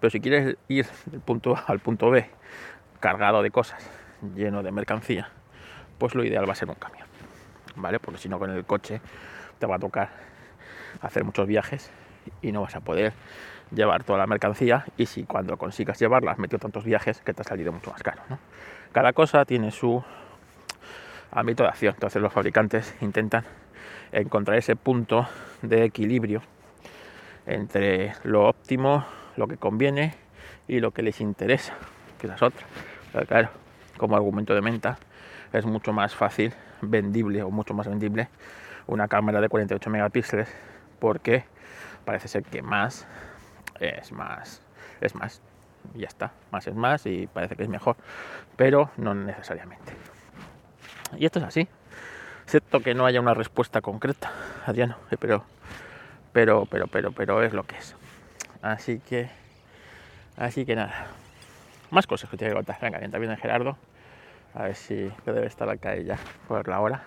Pero 0.00 0.10
si 0.10 0.20
quieres 0.20 0.56
ir 0.68 0.86
del 1.06 1.20
punto 1.20 1.56
A 1.56 1.64
al 1.66 1.80
punto 1.80 2.10
B 2.10 2.30
cargado 3.00 3.42
de 3.42 3.50
cosas, 3.50 3.84
lleno 4.34 4.62
de 4.62 4.70
mercancía, 4.70 5.28
pues 5.98 6.14
lo 6.14 6.24
ideal 6.24 6.48
va 6.48 6.52
a 6.52 6.56
ser 6.56 6.68
un 6.68 6.76
camión. 6.76 7.04
¿vale? 7.76 7.98
Porque 7.98 8.18
si 8.18 8.28
no 8.28 8.38
con 8.38 8.50
el 8.50 8.64
coche 8.64 9.00
te 9.58 9.66
va 9.66 9.76
a 9.76 9.78
tocar 9.78 10.10
hacer 11.00 11.24
muchos 11.24 11.46
viajes 11.46 11.90
y 12.42 12.52
no 12.52 12.62
vas 12.62 12.74
a 12.76 12.80
poder 12.80 13.12
llevar 13.74 14.04
toda 14.04 14.18
la 14.18 14.26
mercancía 14.26 14.84
y 14.96 15.06
si 15.06 15.24
cuando 15.24 15.56
consigas 15.56 15.98
llevarla 15.98 16.32
has 16.32 16.38
metido 16.38 16.58
tantos 16.58 16.84
viajes 16.84 17.20
que 17.20 17.34
te 17.34 17.42
ha 17.42 17.44
salido 17.44 17.72
mucho 17.72 17.90
más 17.90 18.02
caro. 18.02 18.22
Cada 18.92 19.12
cosa 19.12 19.44
tiene 19.44 19.70
su 19.70 20.02
ámbito 21.30 21.64
de 21.64 21.70
acción, 21.70 21.94
entonces 21.94 22.22
los 22.22 22.32
fabricantes 22.32 22.94
intentan 23.00 23.44
encontrar 24.12 24.56
ese 24.56 24.76
punto 24.76 25.26
de 25.62 25.84
equilibrio 25.84 26.42
entre 27.46 28.14
lo 28.22 28.48
óptimo, 28.48 29.04
lo 29.36 29.48
que 29.48 29.56
conviene 29.56 30.14
y 30.68 30.80
lo 30.80 30.92
que 30.92 31.02
les 31.02 31.20
interesa, 31.20 31.74
que 32.20 32.28
es 32.28 32.42
otra. 32.42 32.66
Pero 33.12 33.26
claro, 33.26 33.48
como 33.96 34.16
argumento 34.16 34.54
de 34.54 34.60
venta 34.60 34.98
es 35.52 35.66
mucho 35.66 35.92
más 35.92 36.14
fácil 36.14 36.52
vendible 36.80 37.42
o 37.42 37.50
mucho 37.50 37.74
más 37.74 37.88
vendible 37.88 38.28
una 38.86 39.08
cámara 39.08 39.40
de 39.40 39.48
48 39.48 39.90
megapíxeles 39.90 40.48
porque 41.04 41.44
parece 42.06 42.28
ser 42.28 42.44
que 42.44 42.62
más 42.62 43.06
es 43.78 44.10
más 44.10 44.62
es 45.02 45.14
más. 45.14 45.42
Ya 45.92 46.06
está 46.06 46.32
más 46.50 46.66
es 46.66 46.74
más 46.74 47.04
y 47.04 47.26
parece 47.26 47.56
que 47.56 47.62
es 47.62 47.68
mejor 47.68 47.96
pero 48.56 48.90
no 48.96 49.14
necesariamente. 49.14 49.92
Y 51.18 51.26
esto 51.26 51.40
es 51.40 51.44
así. 51.44 51.68
Excepto 52.44 52.80
que 52.80 52.94
no 52.94 53.04
haya 53.04 53.20
una 53.20 53.34
respuesta 53.34 53.82
concreta 53.82 54.32
Adriano 54.64 54.96
eh, 55.10 55.18
pero 55.20 55.44
pero 56.32 56.64
pero 56.64 56.86
pero 56.86 57.12
pero 57.12 57.42
es 57.42 57.52
lo 57.52 57.64
que 57.64 57.76
es. 57.76 57.94
Así 58.62 58.98
que 58.98 59.28
así 60.38 60.64
que 60.64 60.74
nada. 60.74 61.08
Más 61.90 62.06
cosas 62.06 62.30
que 62.30 62.38
te 62.38 62.48
que 62.48 62.54
contar. 62.54 62.78
Venga 62.80 62.98
también 62.98 63.20
viene 63.20 63.36
Gerardo. 63.36 63.76
A 64.54 64.62
ver 64.62 64.74
si 64.74 65.12
debe 65.26 65.48
estar 65.48 65.68
acá 65.68 65.92
ella 65.96 66.16
por 66.48 66.66
la 66.66 66.80
hora. 66.80 67.02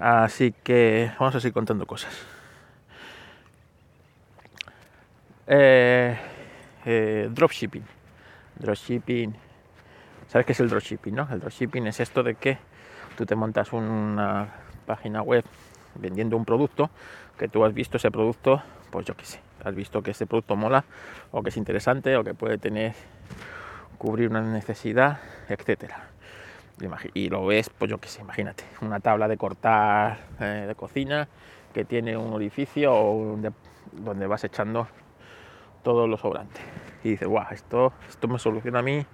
Así 0.00 0.50
que 0.50 1.12
vamos 1.20 1.36
a 1.36 1.40
seguir 1.40 1.54
contando 1.54 1.86
cosas. 1.86 2.39
Eh, 5.52 6.16
eh, 6.84 7.28
dropshipping. 7.28 7.82
Dropshipping. 8.54 9.34
¿Sabes 10.28 10.46
qué 10.46 10.52
es 10.52 10.60
el 10.60 10.68
dropshipping? 10.68 11.12
No? 11.12 11.26
El 11.28 11.40
dropshipping 11.40 11.88
es 11.88 11.98
esto 11.98 12.22
de 12.22 12.36
que 12.36 12.56
tú 13.16 13.26
te 13.26 13.34
montas 13.34 13.72
una 13.72 14.46
página 14.86 15.22
web 15.22 15.44
vendiendo 15.96 16.36
un 16.36 16.44
producto 16.44 16.88
que 17.36 17.48
tú 17.48 17.64
has 17.64 17.74
visto 17.74 17.96
ese 17.96 18.12
producto, 18.12 18.62
pues 18.92 19.06
yo 19.06 19.16
qué 19.16 19.24
sé, 19.24 19.40
has 19.64 19.74
visto 19.74 20.02
que 20.04 20.12
ese 20.12 20.24
producto 20.24 20.54
mola 20.54 20.84
o 21.32 21.42
que 21.42 21.48
es 21.48 21.56
interesante 21.56 22.16
o 22.16 22.22
que 22.22 22.34
puede 22.34 22.58
tener 22.58 22.94
cubrir 23.98 24.30
una 24.30 24.42
necesidad, 24.42 25.18
etcétera. 25.48 26.10
Y 27.12 27.28
lo 27.28 27.44
ves, 27.44 27.70
pues 27.70 27.90
yo 27.90 27.98
qué 27.98 28.08
sé, 28.08 28.20
imagínate, 28.20 28.62
una 28.82 29.00
tabla 29.00 29.26
de 29.26 29.36
cortar 29.36 30.20
eh, 30.38 30.66
de 30.68 30.74
cocina 30.76 31.26
que 31.74 31.84
tiene 31.84 32.16
un 32.16 32.32
orificio 32.32 32.92
donde 33.92 34.26
vas 34.28 34.44
echando 34.44 34.86
todo 35.82 36.06
lo 36.06 36.16
sobrante. 36.16 36.60
Y 37.04 37.10
dices, 37.10 37.28
guau, 37.28 37.46
esto, 37.50 37.92
esto 38.08 38.28
me 38.28 38.38
soluciona 38.38 38.80
a 38.80 38.82
mí, 38.82 39.06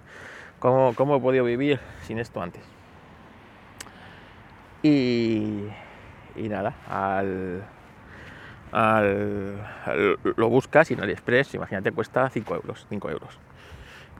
¿cómo, 0.59 0.93
¿cómo 0.95 1.15
he 1.15 1.19
podido 1.19 1.45
vivir 1.45 1.79
sin 2.03 2.19
esto 2.19 2.41
antes? 2.41 2.63
Y, 4.83 5.67
y 6.35 6.49
nada, 6.49 6.75
al, 6.89 7.63
al, 8.71 9.67
lo 10.35 10.49
buscas 10.49 10.91
y 10.91 10.93
en 10.93 11.01
AliExpress, 11.01 11.55
imagínate, 11.55 11.91
cuesta 11.91 12.29
5 12.29 12.55
euros, 12.55 12.85
5 12.89 13.09
euros 13.09 13.39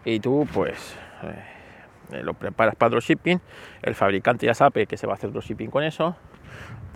y 0.07 0.21
tú 0.21 0.47
pues 0.53 0.95
eh, 2.11 2.23
lo 2.23 2.33
preparas 2.33 2.75
para 2.75 2.89
dropshipping, 2.91 3.41
el 3.81 3.93
fabricante 3.93 4.45
ya 4.45 4.53
sabe 4.53 4.85
que 4.87 4.95
se 4.95 5.05
va 5.05 5.13
a 5.13 5.15
hacer 5.17 5.33
dropshipping 5.33 5.69
con 5.69 5.83
eso, 5.83 6.15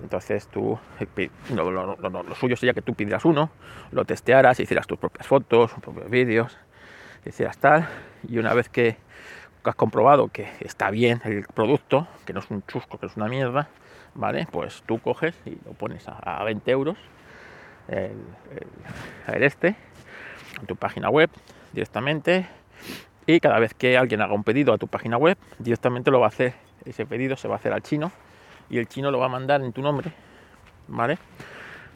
entonces 0.02 0.48
tú, 0.48 0.80
eh, 1.00 1.30
lo, 1.54 2.36
suyo 2.36 2.56
sería 2.56 2.74
que 2.74 2.82
tú 2.82 2.94
pidieras 2.94 3.26
uno, 3.26 3.52
lo 3.92 4.06
testearas, 4.06 4.60
hicieras 4.60 4.88
tus 4.88 4.98
propias 4.98 5.28
fotos, 5.28 5.74
tus 5.74 5.84
propios 5.84 6.10
vídeos, 6.10 6.58
hicieras 7.26 7.58
tal, 7.58 7.88
y 8.28 8.38
una 8.38 8.54
vez 8.54 8.70
que 8.70 8.98
has 9.64 9.76
comprobado 9.76 10.30
que 10.30 10.50
está 10.62 10.90
bien 10.90 11.22
el 11.24 11.46
producto, 11.54 12.08
que 12.26 12.34
no 12.34 12.40
es 12.40 12.50
un 12.50 12.64
chusco, 12.66 12.98
que 12.98 13.06
es 13.06 13.16
una 13.16 13.28
mierda, 13.28 13.70
¿vale? 14.16 14.48
Pues 14.52 14.84
tú 14.86 15.00
coges 15.00 15.36
y 15.46 15.52
lo 15.66 15.74
pones 15.74 16.06
a, 16.08 16.44
20 16.44 16.72
euros 16.72 16.98
el, 17.88 18.18
el 19.28 19.44
este 19.44 19.76
en 20.60 20.68
tu 20.68 20.76
página 20.76 21.10
web 21.10 21.30
directamente 21.74 22.48
y 23.28 23.40
cada 23.40 23.60
vez 23.60 23.74
que 23.74 23.98
alguien 23.98 24.22
haga 24.22 24.34
un 24.34 24.44
pedido 24.44 24.74
a 24.74 24.78
tu 24.78 24.88
página 24.88 25.18
web, 25.18 25.38
directamente 25.60 26.10
lo 26.10 26.20
va 26.20 26.26
a 26.26 26.30
hacer, 26.30 26.56
ese 26.86 27.06
pedido 27.06 27.38
se 27.38 27.48
va 27.48 27.56
a 27.56 27.58
hacer 27.58 27.72
al 27.72 27.84
chino 27.84 28.12
y 28.72 28.80
el 28.80 28.88
chino 28.88 29.12
lo 29.12 29.20
va 29.20 29.26
a 29.28 29.30
mandar 29.30 29.62
en 29.62 29.74
tu 29.74 29.82
nombre, 29.82 30.12
¿vale? 30.88 31.18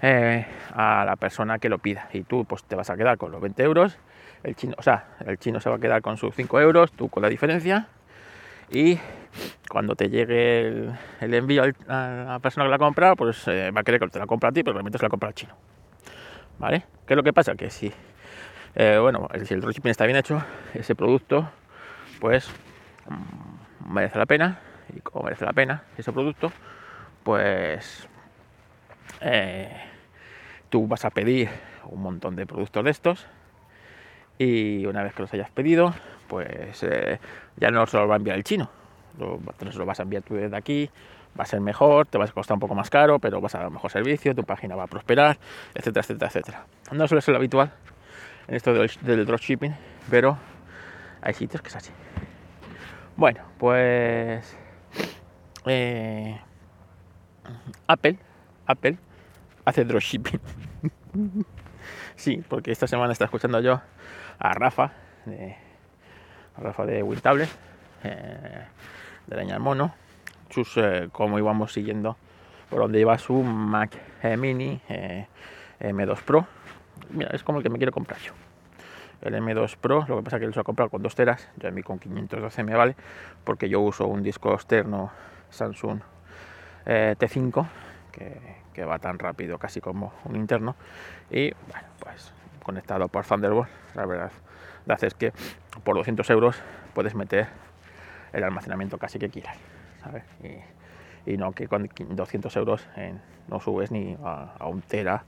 Eh, 0.02 0.46
a 0.74 1.06
la 1.06 1.16
persona 1.16 1.58
que 1.58 1.70
lo 1.70 1.80
pida 1.80 2.10
y 2.14 2.24
tú 2.24 2.46
pues 2.46 2.64
te 2.66 2.76
vas 2.76 2.90
a 2.90 2.98
quedar 2.98 3.18
con 3.18 3.32
los 3.32 3.42
20 3.42 3.64
euros, 3.64 3.98
el 4.44 4.56
chino, 4.56 4.76
o 4.78 4.84
sea, 4.84 5.16
el 5.26 5.40
chino 5.40 5.60
se 5.60 5.70
va 5.70 5.78
a 5.78 5.80
quedar 5.80 6.02
con 6.02 6.18
sus 6.18 6.36
5 6.36 6.60
euros, 6.60 6.92
tú 6.92 7.10
con 7.10 7.24
la 7.24 7.30
diferencia 7.30 7.88
y 8.70 9.00
cuando 9.70 9.96
te 9.96 10.10
llegue 10.10 10.90
el, 11.22 11.34
envío 11.34 11.64
a 11.88 12.26
la 12.28 12.40
persona 12.40 12.66
que 12.66 12.72
la 12.72 12.78
compra, 12.78 13.16
pues 13.16 13.48
eh, 13.48 13.72
va 13.72 13.82
a 13.82 13.84
querer 13.84 14.00
que 14.00 14.08
te 14.10 14.20
la 14.20 14.28
compra 14.28 14.50
a 14.50 14.52
ti, 14.52 14.62
pero 14.62 14.74
realmente 14.74 14.98
se 14.98 15.06
la 15.06 15.10
compra 15.10 15.30
al 15.30 15.36
chino, 15.36 15.56
¿vale? 16.60 16.86
¿Qué 17.08 17.14
es 17.14 17.18
lo 17.18 17.24
que 17.24 17.34
pasa? 17.34 17.56
Que 17.56 17.70
si 17.70 17.92
eh, 18.76 18.98
bueno, 19.00 19.30
si 19.46 19.54
el 19.54 19.62
dropshipping 19.62 19.92
está 19.92 20.06
bien 20.06 20.18
hecho, 20.18 20.44
ese 20.74 20.96
producto, 20.96 21.50
pues 22.20 22.50
mm, 23.08 23.94
merece 23.94 24.20
la 24.20 24.26
pena. 24.26 24.60
Y 25.16 25.18
como 25.18 25.26
merece 25.26 25.46
la 25.46 25.54
pena 25.54 25.84
ese 25.98 26.12
producto, 26.12 26.52
pues 27.24 28.08
eh, 29.22 29.72
tú 30.70 30.88
vas 30.88 31.06
a 31.06 31.10
pedir 31.10 31.50
un 31.86 32.02
montón 32.02 32.36
de 32.36 32.46
productos 32.46 32.84
de 32.84 32.92
estos 32.92 33.28
y 34.38 34.86
una 34.86 35.04
vez 35.04 35.14
que 35.14 35.22
los 35.22 35.34
hayas 35.34 35.50
pedido, 35.52 35.94
pues 36.28 36.84
eh, 36.84 37.20
ya 37.56 37.72
no 37.72 37.86
se 37.86 37.98
los 37.98 38.10
va 38.10 38.16
a 38.16 38.18
enviar 38.18 38.38
el 38.38 38.44
chino, 38.44 38.70
lo, 39.18 39.40
se 39.72 39.78
lo 39.78 39.86
vas 39.86 40.00
a 40.00 40.04
enviar 40.04 40.24
tú 40.24 40.36
desde 40.36 40.58
aquí, 40.58 40.90
va 41.40 41.44
a 41.44 41.48
ser 41.48 41.62
mejor, 41.62 42.08
te 42.08 42.18
va 42.18 42.26
a 42.26 42.28
costar 42.28 42.56
un 42.56 42.60
poco 42.60 42.76
más 42.76 42.90
caro, 42.90 43.20
pero 43.20 43.40
vas 43.40 43.56
a 43.56 43.60
dar 43.60 43.72
mejor 43.72 43.92
servicio, 43.92 44.36
tu 44.36 44.44
página 44.44 44.76
va 44.76 44.84
a 44.84 44.88
prosperar, 44.88 45.38
etcétera, 45.74 46.02
etcétera, 46.02 46.28
etcétera. 46.28 46.66
No 46.92 47.08
suele 47.08 47.22
ser 47.22 47.32
lo 47.32 47.38
habitual 47.38 47.72
en 48.48 48.56
esto 48.56 48.74
del, 48.74 49.26
dropshipping, 49.26 49.76
pero 50.10 50.38
hay 51.22 51.34
sitios 51.34 51.62
que 51.62 51.70
es 51.70 51.76
así. 51.76 51.92
Bueno, 53.16 53.42
pues 53.58 54.58
eh, 55.66 56.40
Apple, 57.88 58.18
Apple 58.66 58.98
hace 59.66 59.86
dropshipping. 59.86 60.40
sí, 62.16 62.44
porque 62.48 62.72
esta 62.72 62.88
semana 62.88 63.14
está 63.14 63.26
escuchando 63.26 63.60
yo 63.60 63.82
a 64.40 64.54
Rafa, 64.54 64.92
de, 65.26 65.56
Rafa 66.58 66.86
de 66.86 67.04
Wintable, 67.04 67.48
eh, 68.04 68.66
de 69.28 69.36
Leña 69.36 69.60
Mono, 69.60 69.94
sus, 70.50 70.78
eh, 70.78 71.10
como 71.12 71.40
íbamos 71.40 71.74
siguiendo 71.74 72.18
por 72.70 72.80
donde 72.80 73.00
iba 73.00 73.18
su 73.18 73.34
Mac 73.44 73.92
eh, 74.24 74.38
Mini 74.38 74.82
M2 75.80 76.22
Pro. 76.24 76.48
Mira, 77.10 77.30
es 77.34 77.44
como 77.44 77.60
el 77.60 77.64
que 77.64 77.70
me 77.70 77.78
quiero 77.78 77.92
comprar 77.92 78.20
yo. 78.20 78.34
El 79.22 79.34
M2 79.36 79.78
Pro, 79.78 80.06
lo 80.08 80.18
que 80.18 80.24
pasa 80.24 80.38
es 80.38 80.42
que 80.42 80.48
lo 80.48 80.62
he 80.62 80.64
comprado 80.64 80.90
con 80.90 81.02
2 81.02 81.16
teras, 81.16 81.50
ya 81.58 81.70
a 81.70 81.72
mí 81.72 81.84
con 81.84 82.00
512 82.00 82.64
me 82.64 82.76
vale, 82.76 82.96
porque 83.44 83.70
yo 83.70 83.80
uso 83.82 84.08
un 84.08 84.24
disco 84.24 84.54
externo 84.54 85.12
Samsung 85.56 86.02
T5, 86.86 87.68
que, 88.74 88.86
va 88.86 89.00
tan 89.00 89.18
rápido 89.18 89.58
casi 89.58 89.82
como 89.82 90.14
un 90.26 90.36
interno, 90.36 90.76
y 91.30 91.52
pues 92.00 92.34
conectado 92.64 93.08
por 93.08 93.26
Thunderbolt, 93.26 93.70
la 93.96 94.06
verdad, 94.06 94.32
es 95.02 95.14
que 95.14 95.32
por 95.84 95.96
200 95.96 96.30
euros 96.30 96.62
puedes 96.94 97.16
meter 97.16 97.48
el 98.34 98.44
almacenamiento 98.44 98.98
casi 98.98 99.20
que 99.20 99.30
quieras, 99.30 99.58
Y, 101.26 101.38
no 101.38 101.54
que 101.54 101.68
con 101.68 101.90
200 101.90 102.56
euros 102.58 102.88
no 103.48 103.60
subes 103.60 103.92
ni 103.92 104.16
a, 104.24 104.68
un 104.68 104.82
tera 104.82 105.24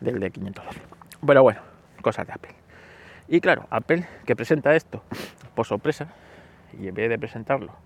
del 0.00 0.18
de 0.18 0.30
512. 0.30 0.80
Pero 1.24 1.42
bueno, 1.42 1.60
cosas 2.02 2.26
de 2.26 2.32
Apple. 2.32 2.54
Y 3.28 3.40
claro, 3.40 3.66
Apple 3.70 4.06
que 4.24 4.34
presenta 4.34 4.74
esto 4.74 5.02
por 5.54 5.66
sorpresa 5.66 6.08
y 6.78 6.88
en 6.88 6.94
vez 6.94 7.08
de 7.08 7.18
presentarlo 7.18 7.85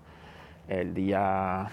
el 0.67 0.93
día 0.93 1.69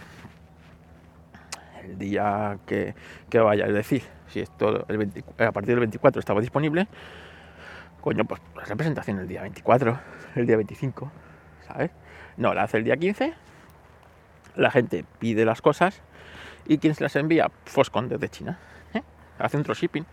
el 1.84 1.98
día 1.98 2.58
que, 2.66 2.94
vaya, 3.32 3.66
es 3.66 3.74
decir, 3.74 4.02
si 4.28 4.40
esto 4.40 4.86
a 5.38 5.52
partir 5.52 5.70
del 5.70 5.80
24 5.80 6.20
estaba 6.20 6.40
disponible, 6.40 6.86
coño, 8.00 8.24
pues 8.24 8.40
la 8.68 8.76
presentación 8.76 9.18
el 9.18 9.28
día 9.28 9.42
24, 9.42 9.98
el 10.34 10.46
día 10.46 10.56
25, 10.56 11.10
¿sabes? 11.66 11.90
No, 12.36 12.54
la 12.54 12.64
hace 12.64 12.78
el 12.78 12.84
día 12.84 12.96
15, 12.96 13.32
la 14.56 14.70
gente 14.70 15.04
pide 15.18 15.44
las 15.44 15.62
cosas 15.62 16.02
y 16.66 16.78
quien 16.78 16.94
se 16.94 17.02
las 17.02 17.16
envía, 17.16 17.50
Foscon 17.64 18.08
desde 18.08 18.28
China, 18.28 18.58
¿eh? 18.94 19.02
hace 19.38 19.56
un 19.56 19.62
dropshipping 19.62 20.04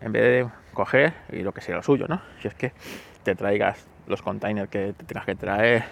en 0.00 0.12
vez 0.12 0.22
de 0.22 0.50
coger 0.72 1.12
y 1.30 1.42
lo 1.42 1.52
que 1.52 1.60
sea 1.60 1.76
lo 1.76 1.82
suyo, 1.82 2.06
¿no? 2.08 2.22
Si 2.40 2.48
es 2.48 2.54
que 2.54 2.72
te 3.22 3.34
traigas 3.34 3.86
los 4.06 4.22
containers 4.22 4.68
que 4.68 4.94
te 4.94 5.04
tengas 5.04 5.26
que 5.26 5.34
traer 5.34 5.84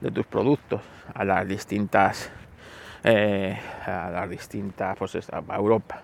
de 0.00 0.10
tus 0.10 0.26
productos 0.26 0.80
a 1.14 1.24
las 1.24 1.46
distintas 1.46 2.30
eh, 3.04 3.58
a 3.86 4.10
las 4.10 4.28
distintas 4.28 4.96
pues 4.98 5.16
a 5.30 5.56
Europa. 5.56 6.02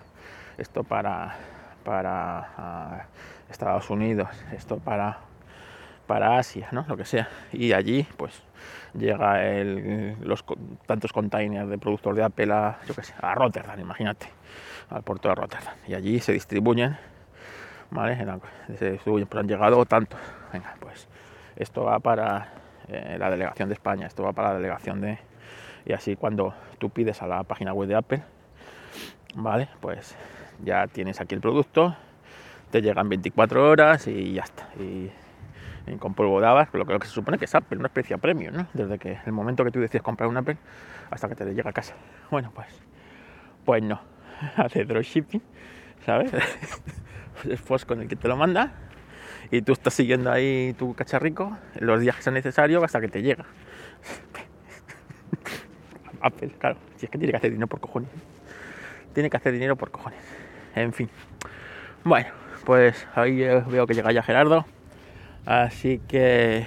Esto 0.57 0.83
para 0.83 1.35
para 1.83 3.07
Estados 3.49 3.89
Unidos 3.89 4.29
esto 4.51 4.77
para 4.77 5.19
para 6.05 6.37
Asia 6.37 6.69
no 6.71 6.85
lo 6.87 6.97
que 6.97 7.05
sea. 7.05 7.29
Y 7.51 7.73
allí 7.73 8.07
pues 8.17 8.41
llega 8.93 9.45
el, 9.45 10.17
los 10.21 10.43
tantos 10.85 11.13
containers 11.13 11.69
de 11.69 11.77
productos 11.77 12.15
de 12.15 12.23
Apple 12.23 12.53
a, 12.53 12.79
yo 12.87 12.95
que 12.95 13.03
sé, 13.03 13.13
a 13.21 13.35
Rotterdam 13.35 13.79
imagínate 13.79 14.27
al 14.89 15.03
puerto 15.03 15.29
de 15.29 15.35
Rotterdam. 15.35 15.75
Y 15.87 15.93
allí 15.93 16.19
se 16.19 16.31
distribuyen 16.31 16.97
vale 17.91 18.17
se 18.77 18.91
distribuyen 18.91 19.27
pues 19.27 19.41
han 19.41 19.47
llegado 19.47 19.85
tantos. 19.85 20.19
Venga 20.51 20.75
pues 20.79 21.07
esto 21.55 21.83
va 21.83 21.99
para 21.99 22.56
eh, 22.89 23.17
la 23.19 23.29
delegación 23.29 23.69
de 23.69 23.73
España 23.73 24.07
esto 24.07 24.23
va 24.23 24.33
para 24.33 24.49
la 24.49 24.55
delegación 24.55 25.01
de 25.01 25.19
y 25.87 25.93
así 25.93 26.17
cuando 26.17 26.53
tú 26.79 26.89
pides 26.89 27.21
a 27.21 27.27
la 27.27 27.43
página 27.43 27.73
web 27.73 27.87
de 27.87 27.95
Apple, 27.95 28.23
vale, 29.35 29.69
pues 29.79 30.17
ya 30.61 30.85
tienes 30.87 31.21
aquí 31.21 31.33
el 31.33 31.39
producto, 31.39 31.95
te 32.71 32.81
llegan 32.81 33.07
24 33.07 33.69
horas 33.69 34.05
y 34.07 34.33
ya 34.33 34.43
está. 34.43 34.67
Y, 34.79 35.09
con 35.99 36.13
polvo 36.13 36.41
de 36.41 36.47
habas, 36.47 36.67
lo 36.73 36.85
que, 36.85 37.07
se 37.07 37.13
supone 37.13 37.37
que 37.37 37.45
es 37.45 37.55
Apple, 37.55 37.77
una 37.77 37.87
especie 37.87 38.17
premium, 38.17 38.53
¿no? 38.53 38.67
Desde 38.73 38.99
que 38.99 39.19
el 39.25 39.31
momento 39.31 39.63
que 39.63 39.71
tú 39.71 39.79
decides 39.79 40.01
comprar 40.01 40.27
un 40.29 40.35
Apple 40.35 40.57
hasta 41.09 41.29
que 41.29 41.35
te 41.35 41.45
llega 41.53 41.69
a 41.69 41.73
casa. 41.73 41.95
Bueno, 42.29 42.51
pues, 42.53 42.67
pues 43.63 43.81
no, 43.81 44.01
hace 44.57 44.83
dropshipping, 44.83 45.41
¿sabes? 46.05 46.33
es 47.49 47.85
con 47.85 48.01
el 48.01 48.09
que 48.09 48.17
te 48.17 48.27
lo 48.27 48.35
manda 48.35 48.73
y 49.51 49.61
tú 49.61 49.73
estás 49.73 49.93
siguiendo 49.93 50.31
ahí 50.31 50.75
tu 50.77 50.93
cacharrico 50.93 51.57
los 51.79 52.01
días 52.01 52.15
que 52.15 52.23
sea 52.23 52.33
necesario 52.33 52.83
hasta 52.83 53.01
que 53.01 53.07
te 53.07 53.21
llega. 53.21 53.45
Apple, 56.21 56.51
claro. 56.59 56.77
Si 56.97 57.05
es 57.05 57.11
que 57.11 57.17
tiene 57.17 57.31
que 57.31 57.37
hacer 57.37 57.51
dinero 57.51 57.67
por 57.67 57.79
cojones. 57.79 58.09
Tiene 59.13 59.29
que 59.29 59.37
hacer 59.37 59.53
dinero 59.53 59.75
por 59.75 59.91
cojones. 59.91 60.19
En 60.75 60.93
fin. 60.93 61.09
Bueno, 62.03 62.29
pues 62.65 63.07
ahí 63.15 63.37
veo 63.37 63.87
que 63.87 63.93
llega 63.93 64.11
ya 64.11 64.23
Gerardo. 64.23 64.65
Así 65.45 66.01
que, 66.07 66.65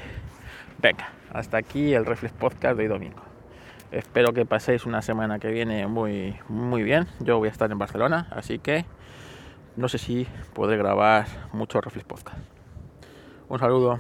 venga, 0.79 1.11
hasta 1.33 1.59
aquí 1.59 1.93
el 1.93 2.07
Reflex 2.07 2.33
Podcast 2.35 2.77
de 2.77 2.85
hoy 2.85 2.89
domingo. 2.89 3.23
Espero 3.93 4.33
que 4.33 4.47
paséis 4.47 4.87
una 4.87 5.03
semana 5.03 5.39
que 5.39 5.49
viene 5.49 5.87
muy, 5.87 6.37
muy 6.49 6.83
bien. 6.83 7.07
Yo 7.19 7.39
voy 7.39 7.49
a 7.49 7.53
estar 7.53 7.71
en 7.71 7.79
Barcelona, 7.79 8.29
así 8.31 8.59
que 8.59 8.85
no 9.77 9.89
sé 9.89 9.99
si 9.99 10.27
podré 10.55 10.77
grabar 10.77 11.27
mucho 11.53 11.81
Reflex 11.81 12.07
Podcast. 12.07 12.60
Un 13.51 13.59
saludo. 13.59 13.99